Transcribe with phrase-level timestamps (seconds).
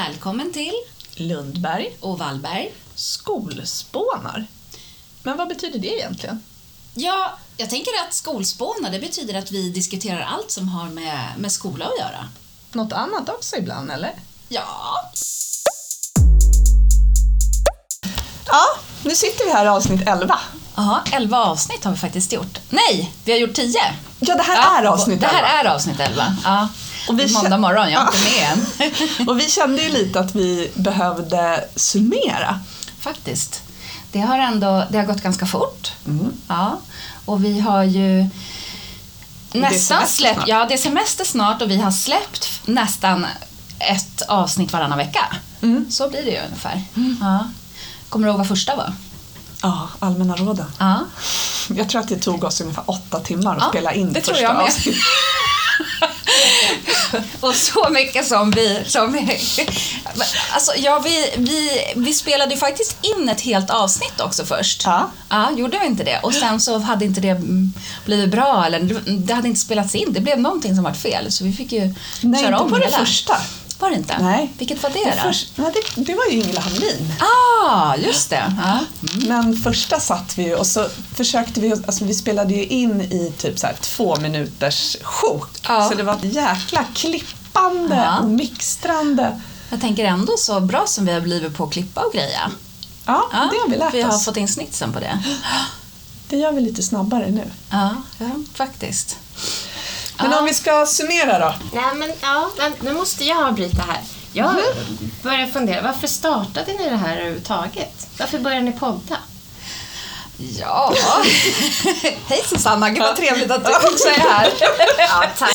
[0.00, 0.72] Välkommen till
[1.14, 2.74] Lundberg, och Wallberg.
[2.94, 4.46] skolspånar.
[5.22, 6.42] Men vad betyder det egentligen?
[6.94, 11.52] Ja, jag tänker att skolspåna, det betyder att vi diskuterar allt som har med, med
[11.52, 12.28] skola att göra.
[12.72, 14.12] Något annat också ibland, eller?
[14.48, 15.10] Ja,
[18.46, 18.64] Ja,
[19.02, 20.38] nu sitter vi här i avsnitt 11.
[20.74, 22.58] Aha, 11 avsnitt har vi faktiskt gjort.
[22.68, 23.78] Nej, vi har gjort 10.
[24.20, 25.38] Ja, det här är avsnitt Det 11.
[25.46, 26.36] här är avsnitt 11.
[26.44, 26.68] Ja.
[27.08, 28.18] Och vi Måndag morgon, jag är inte
[28.78, 29.28] med än.
[29.28, 32.60] Och vi kände ju lite att vi behövde summera.
[33.00, 33.62] Faktiskt.
[34.12, 35.92] Det har ändå det har gått ganska fort.
[36.06, 36.32] Mm.
[36.48, 36.78] Ja.
[37.24, 38.26] Och vi har ju
[39.52, 40.48] nästan släppt, snart.
[40.48, 43.26] ja det är semester snart och vi har släppt nästan
[43.78, 45.26] ett avsnitt varannan vecka.
[45.62, 45.90] Mm.
[45.90, 46.82] Så blir det ju ungefär.
[47.20, 47.48] Ja.
[48.08, 48.92] Kommer du ihåg vad första var?
[49.62, 50.66] Ja, allmänna råden.
[50.78, 51.04] Ja.
[51.68, 54.34] Jag tror att det tog oss ungefär åtta timmar att Ja, spela in det tror
[54.34, 54.64] första jag med.
[54.64, 55.00] avsnittet.
[57.40, 58.82] Och så mycket som vi...
[58.86, 59.18] Som
[60.52, 64.82] alltså, ja, vi, vi, vi spelade ju faktiskt in ett helt avsnitt också först.
[64.86, 65.10] Ja.
[65.28, 66.20] Ja, gjorde vi inte det?
[66.22, 67.40] Och sen så hade inte det
[68.04, 70.12] blivit bra, eller det hade inte spelats in.
[70.12, 72.84] Det blev någonting som var fel, så vi fick ju Nej, köra om på det
[72.84, 72.98] hela.
[72.98, 73.36] första.
[73.84, 74.18] Var det inte?
[74.22, 74.52] Nej.
[74.58, 75.22] Vilket var det, Det, då?
[75.28, 77.12] först, nej, det, det var ju Ingela Hamlin.
[77.68, 78.52] Ah, just det.
[78.62, 78.78] Ja.
[79.26, 83.32] Men första satt vi ju och så försökte vi, alltså vi spelade ju in i
[83.38, 85.48] typ så här två minuters sjok.
[85.68, 85.88] Ja.
[85.88, 88.18] Så det var ett jäkla klippande Ja.
[88.18, 89.40] och mixtrande.
[89.70, 92.50] Jag tänker ändå så bra som vi har blivit på att klippa och greja.
[93.06, 94.24] Ja, det har vi lärt vi har oss.
[94.24, 95.18] fått in snitsen på det.
[96.28, 97.50] Det gör vi lite snabbare nu.
[97.70, 99.16] Ja, ja faktiskt.
[100.18, 100.38] Men Ja.
[100.38, 101.54] om vi ska summera då.
[101.72, 104.00] Nej, men ja, nu måste jag avbryta här.
[104.32, 104.54] Jag
[105.22, 108.06] börjar fundera, varför startade ni det här överhuvudtaget?
[108.18, 109.16] Varför började ni podda?
[110.60, 110.94] Ja.
[112.28, 114.48] Hej Susanna, gud vad trevligt att du också är här.
[114.98, 115.50] Ja, tack.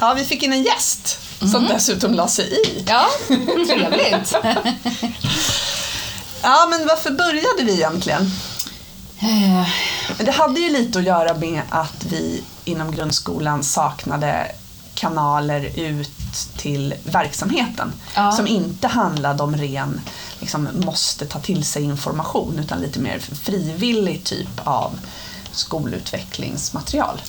[0.00, 1.18] Ja, vi fick in en gäst
[1.52, 2.84] som dessutom la sig i.
[2.88, 3.06] Ja,
[3.66, 4.34] trevligt.
[6.42, 8.30] Ja, men varför började vi egentligen?
[10.08, 14.52] Eh, Det hade ju lite att göra med att vi inom grundskolan saknade
[14.94, 16.10] kanaler ut
[16.56, 18.32] till verksamheten Ja.
[18.32, 20.00] som inte handlade om ren,
[20.40, 24.98] liksom, måste ta till sig information utan lite mer frivillig typ av
[25.52, 27.20] skolutvecklingsmaterial.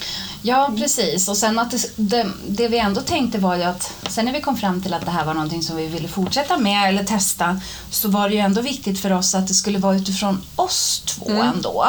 [0.42, 1.28] Ja, precis.
[1.30, 4.42] Och sen att det, det, det vi ändå tänkte var ju att sen när vi
[4.42, 7.62] kom fram till att det här var någonting som vi ville fortsätta med eller testa
[7.92, 11.30] så var det ju ändå viktigt för oss att det skulle vara utifrån oss två
[11.32, 11.88] ändå.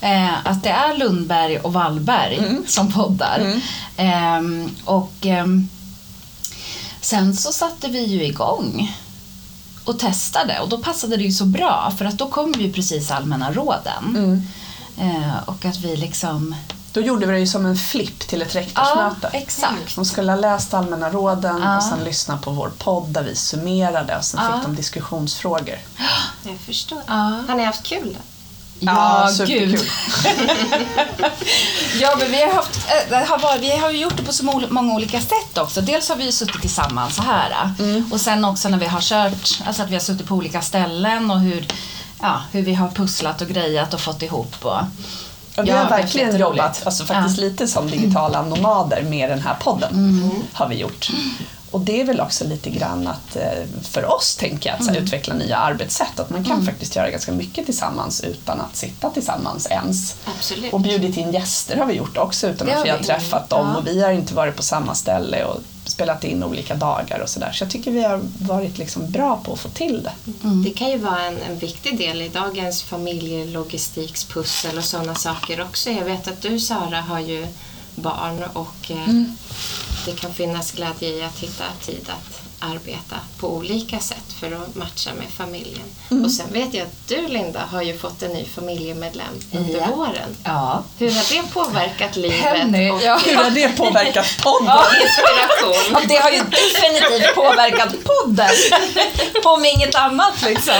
[0.00, 3.60] Eh, att det är Lundberg och Wallberg som poddar.
[3.96, 5.68] Ehm, och ehm,
[7.00, 8.96] sen så satte vi ju igång
[9.84, 13.10] och testade och då passade det ju så bra för att då kom ju precis
[13.10, 14.42] allmänna råden.
[15.00, 16.54] Eh, och att vi liksom
[16.92, 19.16] Då gjorde vi det ju som en flipp till ett rektorsmöte.
[19.22, 19.94] Ja, exakt.
[19.94, 21.76] De skulle ha läst allmänna råden Ja.
[21.76, 24.52] och sen lyssna på vår podd där vi summerade och sen Ja.
[24.56, 25.78] fick de diskussionsfrågor.
[26.42, 27.02] Jag förstår.
[27.06, 27.42] Ja.
[27.48, 28.16] Har ni haft kul
[28.80, 29.70] Ja, superkul.
[29.70, 29.80] gud.
[32.00, 34.94] ja, men vi har, haft, eh, har varit, vi har gjort det på så många
[34.94, 35.80] olika sätt också.
[35.80, 37.74] Dels har vi ju suttit tillsammans så här.
[37.78, 38.12] Mm.
[38.12, 41.30] Och sen också när vi har kört, alltså att vi har suttit på olika ställen
[41.30, 41.66] och hur,
[42.20, 44.54] ja, hur vi har pusslat och grejat och fått ihop.
[44.62, 44.80] Och,
[45.56, 49.40] Ja, vi Ja, har är verkligen jobbat alltså faktiskt lite som digitala nomader med den
[49.42, 49.94] här podden.
[49.94, 50.30] Mm.
[50.52, 51.10] Har vi gjort.
[51.70, 53.42] Och det är väl också lite grann att eh,
[53.82, 55.02] för oss tänker jag att så Mm.
[55.04, 56.20] utveckla nya arbetssätt.
[56.20, 60.16] Att man kan faktiskt göra ganska mycket tillsammans utan att sitta tillsammans ens.
[60.24, 60.72] Absolut.
[60.72, 63.76] Och bjudit in gäster har vi gjort också utan att vi har träffat dem Ja.
[63.76, 67.52] och vi har inte varit på samma ställe och spelat in olika dagar och sådär.
[67.52, 70.12] Så jag tycker vi har varit liksom bra på att få till det.
[70.64, 75.90] Det kan ju vara en, en viktig del i dagens familjelogistikspussel och sådana saker också.
[75.90, 77.46] Jag vet att du Sara har ju
[77.94, 79.22] barn och eh,
[80.06, 84.74] det kan finnas glädje i att hitta tid att arbeta på olika sätt för att
[84.74, 86.24] matcha med familjen.
[86.24, 89.86] Och sen vet jag att du Linda har ju fått en ny familjemedlem under Ja.
[89.96, 90.36] våren.
[90.44, 90.82] ja.
[90.98, 93.20] Hur har det påverkat livet Penny, och ja.
[93.24, 94.78] Hur har det påverkat podden?
[95.02, 95.92] inspiration?
[95.92, 98.50] Ja, det har ju definitivt påverkat podden.
[99.44, 100.74] Om inget annat liksom.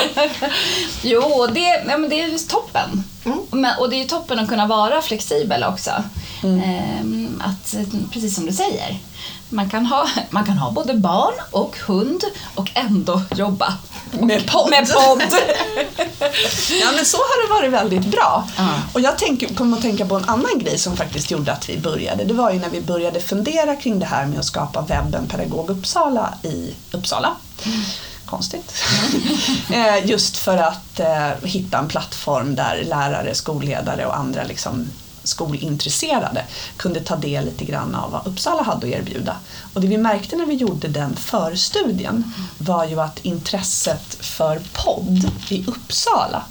[1.02, 3.04] Jo, det, ja, men det är toppen.
[3.50, 5.90] Men, och det är ju toppen att kunna vara flexibel också.
[6.44, 7.74] Ehm, att,
[8.12, 8.98] precis som du säger.
[9.48, 12.24] Man kan, ha, man kan ha både barn och hund
[12.54, 13.74] och ändå jobba
[14.10, 14.70] Med podd.
[14.70, 15.22] med podd.
[16.80, 18.48] Ja men så har det varit väldigt bra.
[18.56, 18.68] Ja.
[18.92, 21.78] Och jag tänker, kom att tänka på en annan grej som faktiskt gjorde att vi
[21.78, 22.24] började.
[22.24, 25.70] Det var ju när vi började fundera kring det här med att skapa webben Pedagog
[25.70, 27.36] Uppsala i Uppsala.
[28.26, 28.72] Konstigt.
[29.70, 34.88] Eh, Just för att eh, hitta en plattform där lärare, skolledare och andra liksom
[35.26, 36.44] skolintresserade
[36.76, 39.36] kunde ta del lite grann av vad Uppsala hade att erbjuda.
[39.74, 45.30] Och det vi märkte när vi gjorde den förstudien var ju att intresset för podd
[45.48, 46.42] i Uppsala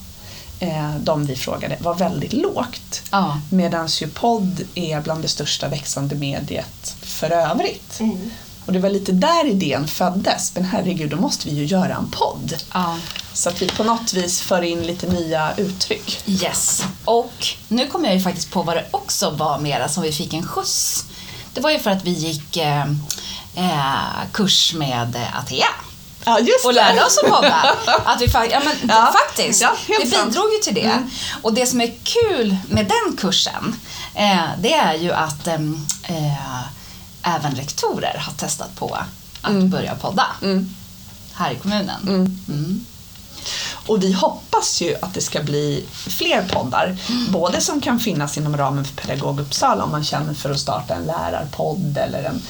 [0.60, 3.02] eh, de vi frågade, var väldigt lågt.
[3.12, 3.42] Ja.
[3.50, 8.00] Medan ju podd är bland det största växande mediet för övrigt.
[8.00, 8.32] Mm.
[8.66, 10.56] Och det var lite där idén föddes.
[10.56, 12.56] Men herregud, då måste vi ju göra en podd.
[12.74, 12.98] Ja.
[13.34, 16.22] Så att vi på något vis för in lite nya uttryck.
[16.26, 16.84] Yes.
[17.06, 20.34] Och nu kommer jag ju faktiskt på vad det också var mera som vi fick
[20.34, 21.06] en skjuts.
[21.54, 22.86] Det var ju för att vi gick eh,
[23.56, 23.96] eh,
[24.34, 25.68] kurs med eh, Atea.
[26.26, 26.80] Ja, just och det.
[26.80, 27.76] lärde oss att podda.
[28.06, 29.14] Att vi, ja, men, Ja.
[29.28, 29.94] Faktiskt, Ja, vi.
[29.96, 30.10] Mm.
[30.10, 31.10] bidrog ju till det.
[31.42, 33.80] Och det som är kul med den kursen,
[34.16, 36.60] eh, det är ju att ehm, eh,
[37.26, 38.94] även rektorer har testat på
[39.42, 39.70] att Mm.
[39.70, 40.26] börja podda
[41.34, 42.02] här i kommunen.
[42.48, 42.86] Mm.
[43.88, 46.98] Och vi hoppas ju att det ska bli fler poddar.
[47.30, 50.96] Både som kan finnas inom ramen för Pedagog Uppsala om man känner för att starta
[50.96, 52.42] en lärarpodd eller en,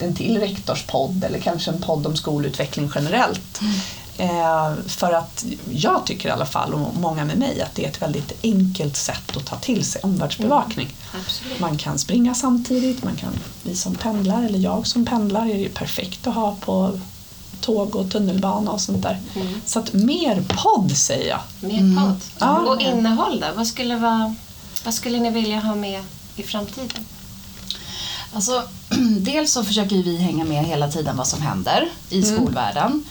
[0.00, 3.60] en till rektorspodd eller kanske en podd om skolutveckling generellt.
[3.62, 3.68] Eh,
[4.86, 8.02] för att jag tycker i alla fall, och många med mig, att det är ett
[8.02, 10.88] väldigt enkelt sätt att ta till sig omvärldsbevakning.
[11.24, 11.60] Absolut.
[11.60, 13.32] Man kan springa samtidigt, man kan,
[13.62, 17.00] vi som pendlar eller jag som pendlar är ju perfekt att ha på
[17.60, 19.20] tåg och tunnelbana och sånt där.
[19.34, 19.60] Mm.
[19.66, 21.40] Så att mer podd säger jag.
[21.60, 22.20] Mer podd.
[22.38, 22.58] Ja.
[22.58, 23.46] Och innehåll då?
[23.56, 24.34] Vad skulle, vara,
[24.84, 26.04] vad skulle ni vilja ha med
[26.36, 27.04] i framtiden?
[28.32, 28.62] Alltså,
[29.18, 32.36] dels så försöker vi hänga med hela tiden vad som händer i Mm.
[32.36, 33.04] skolvärlden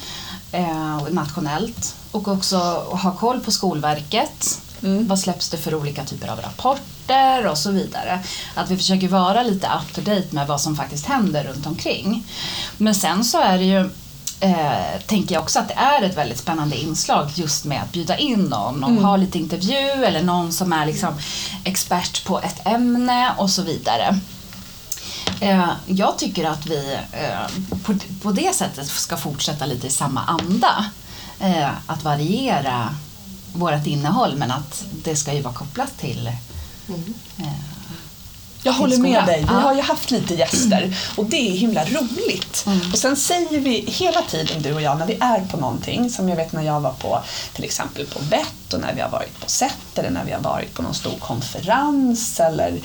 [0.51, 2.57] eh, nationellt och också
[2.91, 4.61] ha koll på Skolverket.
[4.83, 5.07] Mm.
[5.07, 8.19] Vad släpps det för olika typer av rapporter och så vidare.
[8.55, 12.27] Att vi försöker vara lite up to date med vad som faktiskt händer runt omkring.
[12.77, 13.89] Men sen så är det ju
[14.39, 18.17] Eh, tänker jag också att det är ett väldigt spännande inslag just med att bjuda
[18.17, 21.13] in någon och ha lite intervju eller någon som är liksom
[21.63, 24.19] expert på ett ämne och så vidare.
[25.41, 30.21] Eh, jag tycker att vi eh, på, på det sättet ska fortsätta lite i samma
[30.21, 30.85] anda.
[31.39, 32.95] Eh, att variera
[33.53, 37.45] vårt innehåll men att det ska ju vara kopplat till eh,
[38.63, 39.39] Jag håller med dig.
[39.41, 42.63] Vi har ju haft lite gäster och det är himla roligt.
[42.67, 42.91] Mm.
[42.91, 46.29] Och sen säger vi hela tiden, du och jag, när vi är på någonting, som
[46.29, 47.19] jag vet när jag var på
[47.53, 50.41] till exempel på VET och när vi har varit på SET eller när vi har
[50.41, 52.79] varit på någon stor konferens eller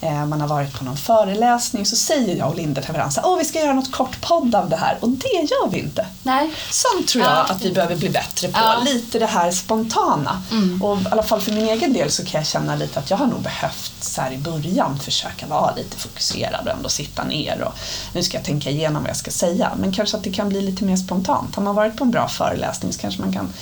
[0.00, 3.44] man har varit på någon föreläsning så säger jag och Linda till varandra åh vi
[3.44, 6.06] ska göra något kort podd av det här och det gör vi inte.
[6.22, 6.52] Nej.
[6.70, 7.42] Sånt tror jag Ja.
[7.44, 8.58] att vi behöver bli bättre på.
[8.58, 8.82] Ja.
[8.84, 10.42] Lite det här spontana.
[10.82, 13.16] Och i alla fall för min egen del så kan jag känna lite att jag
[13.16, 17.62] har nog behövt så här i början försöka vara lite fokuserad och ändå sitta ner
[17.62, 17.74] och
[18.12, 19.72] nu ska jag tänka igenom vad jag ska säga.
[19.76, 21.54] Men kanske att det kan bli lite mer spontant.
[21.54, 23.52] Har man varit på en bra föreläsning så kanske man kan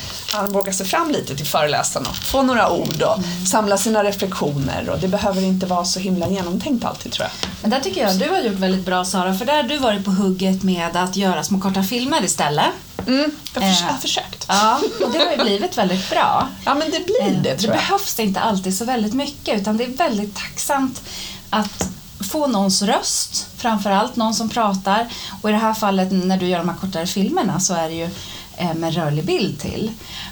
[0.52, 4.99] våga sig fram lite till föreläsaren och få några ord och samla sina reflektioner och
[4.99, 7.50] det behöver inte vara så himla genomtänkt alltid tror jag.
[7.60, 10.04] Men där tycker jag du har gjort väldigt bra Sara, för där har du varit
[10.04, 12.66] på hugget med att göra små korta filmer istället.
[13.06, 13.86] Mm, jag, förs- Eh.
[13.86, 14.44] jag har försökt.
[14.48, 16.48] Ja, och det har ju blivit väldigt bra.
[16.64, 17.82] Ja men det blir det Eh, tror jag.
[17.82, 21.02] behövs inte alltid så väldigt mycket utan det är väldigt tacksamt
[21.50, 21.88] att
[22.20, 25.08] få någons röst, framförallt någon som pratar.
[25.42, 27.94] Och i det här fallet när du gör de här kortare filmerna så är det
[27.94, 28.08] ju
[28.56, 29.90] eh, med rörlig bild till.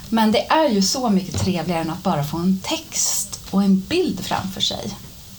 [0.09, 3.79] Men det är ju så mycket trevligare än att bara få en text och en
[3.79, 4.91] bild framför sig.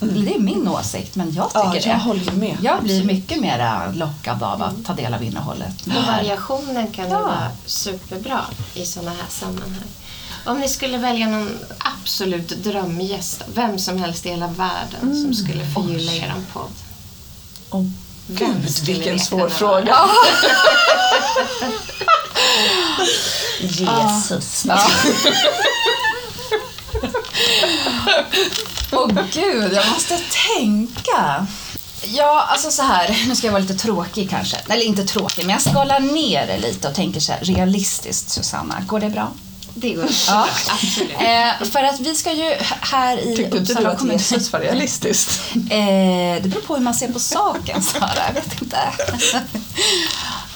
[0.03, 1.73] Eller Det är min åsikt, men jag tycker Mm.
[1.75, 2.03] Ja, jag det.
[2.03, 2.57] håller med.
[2.63, 5.87] Jag blir mycket mer lockad av att ta del av innehållet.
[5.87, 7.19] Och variationen kan Ja.
[7.21, 8.41] vara superbra
[8.75, 9.89] i sådana här sammanhang.
[10.47, 15.23] Om ni skulle välja någon absolut drömgäst, vem som helst i hela världen Mm.
[15.23, 16.71] som skulle förgylla er podd.
[17.71, 17.93] Vem
[18.27, 19.97] Gud, vilken svår fråga.
[23.61, 24.67] Jesus.
[28.93, 30.19] Åh gud, jag måste
[30.57, 31.47] tänka.
[32.05, 34.57] Ja, alltså så här, nu ska jag vara lite tråkig kanske.
[34.69, 38.75] Eller inte tråkig, men jag skalar ner det lite och tänker så här, realistiskt Susanna,
[38.87, 39.33] går det bra?
[39.75, 40.49] Det går Ja.
[40.69, 41.11] absolut.
[41.13, 44.17] Eh, för att vi ska ju här i Tyckte inte du Uppsala att kommun...
[44.19, 45.41] Jesus var realistiskt?
[45.55, 48.11] Eh, det beror på hur man ser på saken, Sara.
[48.29, 48.79] Jag vet inte.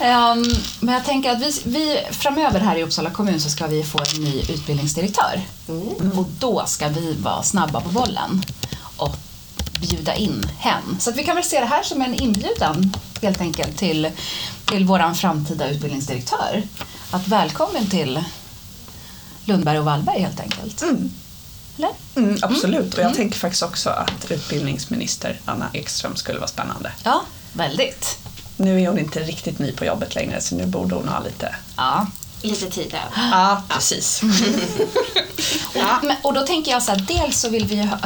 [0.00, 0.45] Ehm,
[0.81, 3.99] men jag tänker att vi, vi framöver här i Uppsala kommun så ska vi få
[3.99, 5.41] en ny utbildningsdirektör.
[6.17, 8.43] Och då ska vi vara snabba på bollen
[8.97, 9.17] och
[9.81, 10.97] bjuda in hen.
[11.00, 14.11] Så att vi kan väl se det här som en inbjudan helt enkelt till,
[14.65, 16.62] till vår framtida utbildningsdirektör.
[17.11, 18.25] Att välkommen till
[19.45, 20.83] Lundberg och Wallberg helt enkelt.
[21.76, 21.91] Eller?
[22.17, 26.93] Mm, absolut, och jag tänker faktiskt också att utbildningsminister Anna Ekström skulle vara spännande.
[27.05, 27.23] Ja,
[27.53, 28.19] väldigt.
[28.57, 31.55] Nu är hon inte riktigt ny på jobbet längre så nu borde hon ha lite...
[31.77, 32.07] Ja.
[32.43, 33.31] Lite tid över.
[33.31, 34.23] Ja, precis.
[35.75, 37.99] Och, men, och då tänker jag så här, dels så vill vi ju ha,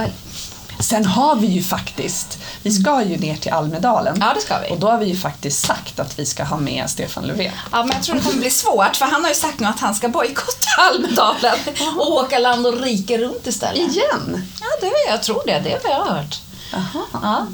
[0.81, 4.17] Sen har vi ju faktiskt, vi ska ju ner till Almedalen.
[4.21, 4.71] Ja, det ska vi.
[4.71, 7.53] Och då har vi ju faktiskt sagt att vi ska ha med Stefan Löfven.
[7.73, 9.81] Ja, men jag tror det kommer bli svårt för han har ju sagt nu att
[9.81, 11.59] han ska bojkotta Almedalen
[11.97, 13.79] och åka land och rike runt istället.
[13.79, 14.49] Igen?
[14.61, 15.61] Ja, det, jag tror det.
[15.65, 16.41] Det har jag hört.
[16.73, 17.05] Jaha.
[17.13, 17.47] Ja.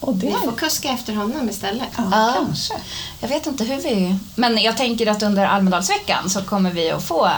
[0.00, 1.88] Och det Vi får kuska efter honom istället.
[1.96, 2.34] ja, Ja.
[2.36, 2.74] kanske.
[3.20, 4.18] Jag vet inte hur vi...
[4.34, 7.26] Men jag tänker att under Almedalsveckan så kommer vi att få...
[7.26, 7.32] eh,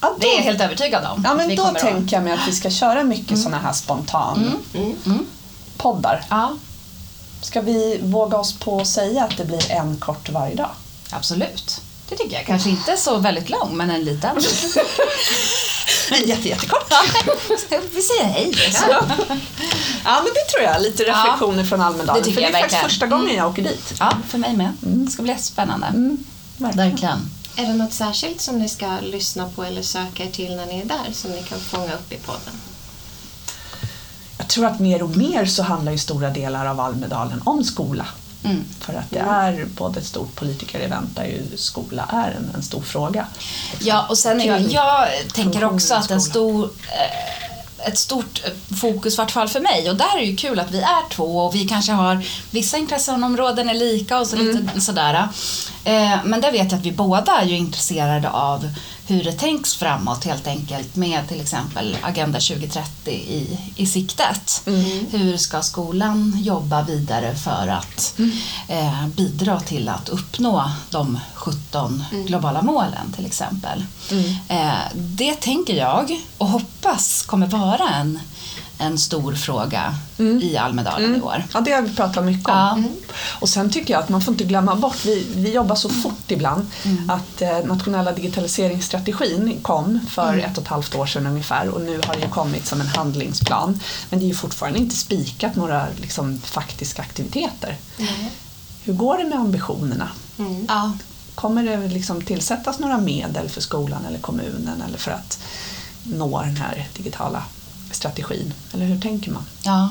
[0.00, 1.22] Ja, då, Det är jag helt övertygad om.
[1.24, 5.26] ja, men då tänker jag mig att vi ska köra mycket såna här spontan Mm.
[5.76, 6.24] poddar.
[6.30, 6.52] Ja,
[7.42, 10.70] Ska vi våga oss på att säga att det blir en kort varje dag?
[11.10, 11.80] absolut.
[12.08, 12.46] Det tycker jag.
[12.46, 14.36] Kanske inte så väldigt lång, men en liten.
[16.10, 16.92] En jätte, jättekort.
[17.94, 18.54] vi säger hej.
[18.72, 18.84] Så.
[20.04, 20.82] Ja, men det tror jag.
[20.82, 22.22] Lite reflektioner från Almedalen.
[22.22, 23.94] Det tycker För det är faktiskt första gången jag åker dit.
[24.00, 24.72] Ja, för mig med.
[24.80, 25.86] Det ska bli spännande.
[26.56, 26.90] verkligen.
[26.90, 27.30] Verkligen.
[27.56, 30.80] Är det något särskilt som ni ska lyssna på eller söka er till när ni
[30.80, 32.60] är där som ni kan fånga upp i podden?
[34.38, 38.06] Jag tror att mer och mer så handlar ju stora delar av Almedalen om skola.
[38.46, 38.64] Mm.
[38.80, 42.82] För att det är både ett stort politikerevent där ju skola är en, en stor
[42.82, 43.26] fråga.
[43.78, 48.76] Ja, och sen är jag, jag tänker också att en stor, eh, ett stort eh,
[48.76, 51.10] fokus, i vart fall för mig, och där är det ju kul att vi är
[51.10, 55.28] två och vi kanske har vissa intresseområden är lika och så lite sådär.
[55.84, 58.68] Eh, Men där vet jag att vi båda är ju intresserade av
[59.06, 64.62] hur det tänks framåt helt enkelt med till exempel Agenda 2030 i, i siktet.
[65.10, 68.18] Hur ska skolan jobba vidare för att
[68.68, 73.84] eh, bidra till att uppnå de 17 globala målen till exempel.
[74.48, 78.20] Eh, det tänker jag och hoppas kommer vara en,
[78.78, 79.94] en stor fråga
[80.42, 81.44] i Almedalen i år.
[81.54, 82.54] Ja, det har vi pratat mycket om.
[82.54, 82.82] Ja.
[83.40, 86.30] Och sen tycker jag att man får inte glömma bort, vi, vi jobbar så fort
[86.30, 86.66] ibland,
[87.08, 92.00] att eh, nationella digitaliseringsstrategin kom för ett och ett halvt år sedan ungefär och nu
[92.06, 93.80] har det ju kommit som en handlingsplan.
[94.10, 97.76] Men det är ju fortfarande inte spikat några liksom, faktiska aktiviteter.
[98.84, 100.08] Hur går det med ambitionerna?
[100.68, 100.92] Ja.
[101.34, 105.38] Kommer det liksom tillsättas några medel för skolan eller kommunen eller för att
[106.02, 107.42] nå den här digitala
[107.90, 108.54] strategin?
[108.74, 109.42] Eller hur tänker man?
[109.62, 109.90] Ja.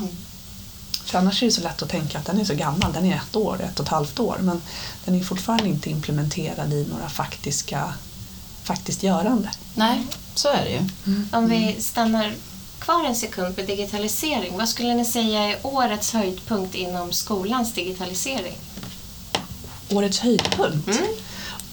[1.06, 3.16] För annars är det så lätt att tänka att den är så gammal, den är
[3.16, 4.62] ett år, ett och ett halvt år, men
[5.06, 7.94] den är fortfarande inte implementerad i några faktiska,
[8.64, 9.52] faktiskt görande.
[9.76, 10.04] Nej,
[10.36, 10.80] så är det ju.
[11.32, 12.34] Om vi stannar
[12.80, 14.58] kvar en sekund på digitalisering.
[14.58, 18.58] Vad skulle ni säga är årets höjdpunkt inom skolans digitalisering?
[19.90, 20.88] Årets höjdpunkt.
[20.88, 21.04] Mm.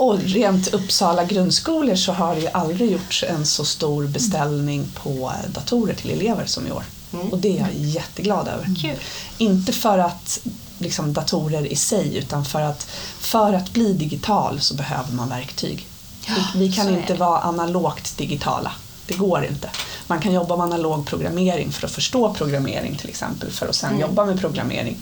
[0.03, 5.33] Och rent Uppsala grundskolor så har det ju aldrig gjorts en så stor beställning på
[5.55, 6.85] datorer till elever som i år.
[7.31, 8.65] Och det är jag jätteglad över.
[8.83, 8.97] Kul.
[9.39, 10.39] Inte för att
[10.79, 12.87] liksom, datorer i sig utan för att
[13.21, 15.87] för att bli digital så behöver man verktyg.
[16.27, 18.73] vi, vi kan inte vara analogt digitala.
[19.07, 19.71] Det går inte.
[20.07, 23.99] Man kan jobba med analog programmering för att förstå programmering till exempel för att sen
[24.01, 24.97] jobba med programmering.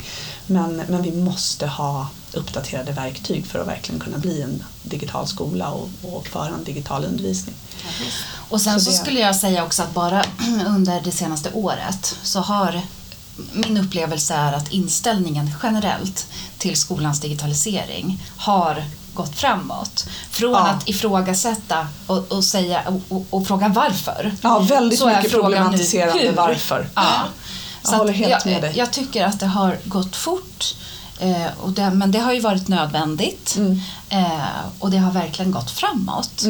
[0.47, 5.71] Men, men vi måste ha uppdaterade verktyg för att verkligen kunna bli en digital skola
[5.71, 7.55] och, och föra en digital undervisning.
[8.49, 10.25] Och sen Så så, det- skulle jag säga också att bara
[10.67, 12.81] under det senaste året så har
[13.55, 16.27] min upplevelse är att inställningen generellt
[16.59, 20.07] till skolans digitalisering har gått framåt.
[20.31, 20.59] Från Ja.
[20.59, 24.33] att ifrågasätta och, och, säga, och, och, fråga varför.
[24.43, 26.89] Ja, väldigt så mycket problematiserande varför.
[26.95, 27.03] Ja.
[27.83, 28.73] Jag Så håller helt jag, med dig.
[28.77, 30.75] Jag tycker att det har gått fort.
[31.21, 33.57] Eh, och det, men det har ju varit nödvändigt.
[33.57, 33.81] Mm.
[34.09, 34.41] Eh,
[34.79, 36.45] och det har verkligen gått framåt.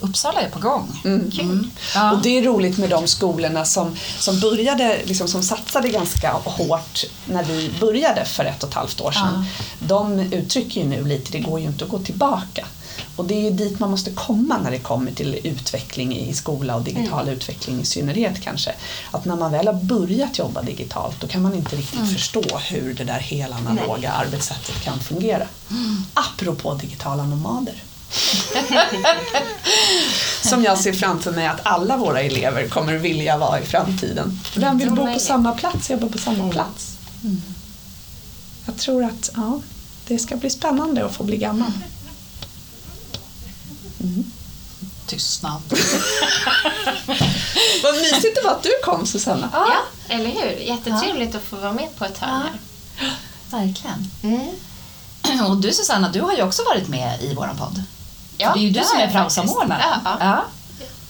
[0.00, 1.00] Uppsala är på gång.
[1.04, 1.70] Mm.
[1.94, 2.12] Ja.
[2.12, 7.04] Och det är roligt med de skolorna som, som började, liksom, som satsade ganska hårt
[7.26, 9.44] när vi började för ett och ett halvt år sedan.
[9.78, 12.66] De uttrycker ju nu lite, det går ju inte att gå tillbaka.
[13.16, 16.76] Och det är ju dit man måste komma när det kommer till utveckling i skola
[16.76, 18.74] och digital utveckling i synnerhet kanske.
[19.10, 22.94] Att när man väl har börjat jobba digitalt då kan man inte riktigt förstå hur
[22.94, 25.46] det där hela analoga arbetssättet kan fungera.
[26.14, 27.82] Apropå digitala nomader.
[30.42, 34.40] Som jag ser framför mig att alla våra elever kommer vilja vara i framtiden.
[34.56, 36.96] Vem vill bo på samma plats, jobba på samma plats?
[38.66, 39.60] Jag tror att ja,
[40.06, 41.72] det ska bli spännande att få bli gammal.
[45.06, 45.62] Tystnad.
[47.82, 49.48] Vad mysigt det var att du kom Susanna.
[49.52, 49.76] Ja,
[50.08, 50.58] eller hur?
[50.60, 52.52] Jättetrevligt att få vara med på ett hörn här.
[53.50, 54.10] Verkligen.
[54.22, 54.48] Mm.
[55.46, 57.82] Och du Susanna, du har ju också varit med i vår podd.
[58.38, 59.84] Ja, det är ju du som är praosamordnare.
[60.04, 60.44] Ja, Ja.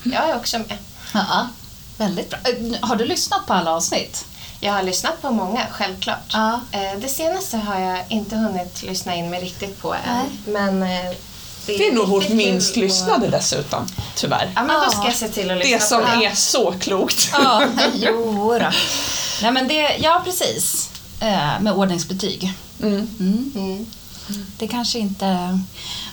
[0.05, 0.79] Jag är också med.
[1.15, 1.49] Ja.
[1.97, 2.39] Väldigt bra.
[2.45, 4.25] Eh, Har du lyssnat på alla avsnitt?
[4.61, 6.31] Jag har lyssnat på många, självklart.
[6.33, 6.61] Ja.
[6.73, 10.01] Eh, Det senaste har jag inte hunnit lyssna in mig riktigt på än.
[10.07, 10.27] Nej.
[10.47, 10.83] Men
[11.67, 14.53] eh, Det är nog vårt minst kul lyssnade dessutom, tyvärr.
[14.55, 16.27] Ja, men då ska jag se till att lyssna Det som på det.
[16.27, 17.29] är så klokt.
[17.33, 17.63] Ja,
[17.95, 18.71] jo då.
[19.43, 20.91] Nej, men det, ja, precis.
[21.21, 22.53] Eh, med ordningsbetyg.
[22.83, 23.09] Mm.
[23.21, 23.53] Mm.
[23.57, 23.87] Mm.
[24.59, 25.59] Det kanske inte...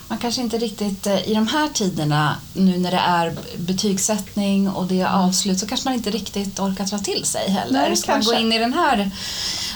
[0.08, 4.86] Man kanske inte riktigt eh, i de här tiderna, nu när det är betygssättning och
[4.86, 7.88] det är avslut, så kanske man inte riktigt orkar ta till sig heller.
[7.88, 8.34] Nej, Ska man kanske.
[8.36, 9.12] gå in i den här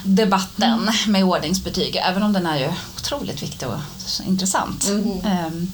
[0.05, 3.79] debatten med ordningsbetyg, även om den är ju otroligt viktig och
[4.27, 4.89] intressant.
[5.25, 5.71] Ehm,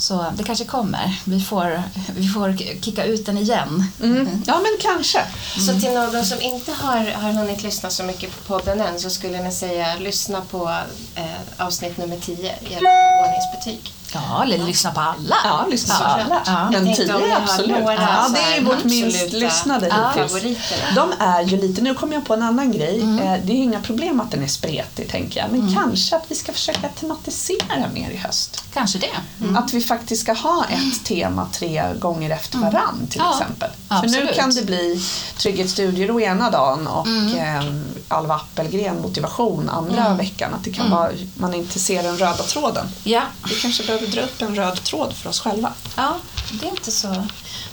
[0.00, 1.20] Så det kanske kommer.
[1.24, 1.82] Vi får,
[2.16, 3.84] vi får kicka ut den igen.
[4.02, 4.42] Mm.
[4.46, 5.18] Ja, men kanske.
[5.66, 9.10] Så till någon som inte har, har hunnit lyssna så mycket på podden än så
[9.10, 10.68] skulle ni säga lyssna på
[11.14, 11.24] eh,
[11.66, 13.92] avsnitt nummer 10 gällande ordningsbetyg.
[14.12, 15.36] Ja, eller lyssna på alla.
[15.44, 16.42] Ja, lyssna på alla.
[16.46, 16.80] Ja.
[16.80, 17.70] Ni tio, absolut.
[17.70, 20.58] Ja, det är vårt minst lyssnade hittills.
[20.94, 23.00] De är ju lite, nu kommer jag på en annan grej.
[23.00, 23.18] Mm.
[23.18, 25.50] Eh, Det är inga problem att den är spretig tänker jag.
[25.50, 28.64] Men kanske att vi ska försöka tematisera mer i höst.
[28.74, 29.56] Kanske det.
[29.58, 33.32] Att vi faktiskt ska ha ett tema tre gånger efter varann till Mm.
[33.32, 33.70] Ja, exempel.
[33.88, 34.36] För nu absolut.
[34.36, 35.02] kan det bli
[35.36, 37.34] Trygghetsstudier å ena dagen och Mm.
[37.38, 37.72] eh,
[38.08, 40.54] Alva Appelgren motivation andra veckan.
[40.54, 40.80] Att det Mm.
[40.80, 42.86] kan vara, man inte ser den röda tråden.
[43.04, 43.22] Ja.
[43.48, 45.72] Vi kanske behöver dra upp en röd tråd för oss själva.
[45.96, 46.16] ja,
[46.60, 47.24] det är inte så...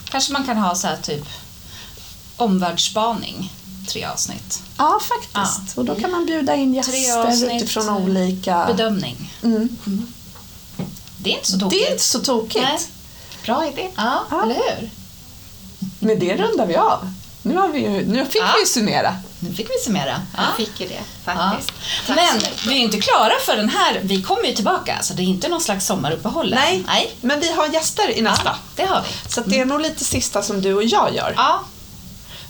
[0.10, 1.26] Kanske man kan ha så här typ
[2.38, 3.54] omvärldsspaning,
[3.88, 4.62] tre avsnitt.
[4.78, 5.78] Ja, faktiskt.
[5.78, 8.66] Och då kan man bjuda in gäster utifrån olika...
[8.68, 9.32] Bedömning.
[9.44, 9.78] Mm.
[11.18, 11.82] Det är inte så tokigt.
[11.82, 12.56] Det är inte så tokigt.
[12.66, 12.80] Nej.
[13.46, 13.90] Bra idé.
[13.96, 14.44] Ja, Ja.
[14.44, 14.90] eller hur?
[16.00, 17.12] Med det rundar vi av.
[17.42, 18.48] Nu, har vi ju, nu fick Ja.
[18.56, 19.16] vi ju summera.
[19.50, 20.22] Nu fick vi summera.
[20.38, 20.44] Ja.
[20.48, 20.94] Jag fick ju det
[21.26, 21.34] Ja.
[21.34, 21.72] faktiskt.
[22.08, 24.00] Tack Men vi är inte klara för den här.
[24.04, 26.50] Vi kommer ju tillbaka, så det är inte någon slags sommaruppehåll.
[26.56, 27.16] Nej, Nej.
[27.22, 28.44] men vi har gäster i nästa.
[28.46, 29.30] Ja, det har vi.
[29.32, 31.34] Så det är nog lite sista som du och jag gör.
[31.38, 31.60] Ja,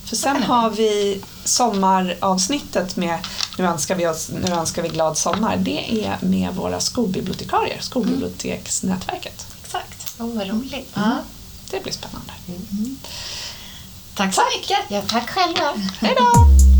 [0.05, 3.19] För sen har vi sommaravsnittet med
[3.57, 5.57] Nu önskar vi, oss, nu önskar vi glad sommar.
[5.57, 9.45] Det är med våra skolbibliotekarier, skolbiblioteksnätverket.
[9.65, 10.13] exakt.
[10.19, 10.89] Åh, vad roligt.
[10.93, 11.11] Ja.
[11.71, 12.33] Det blir spännande.
[14.15, 14.77] Tack så mycket.
[14.87, 15.73] Ja, tack själva.
[15.99, 16.74] Hej då!